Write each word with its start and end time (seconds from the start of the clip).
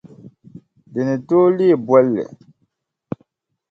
Di 0.91 1.01
ni 1.07 1.15
tooi 1.27 1.51
leei 1.57 1.79
bolli. 1.87 2.23